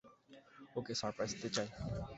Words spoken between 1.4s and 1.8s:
চাই।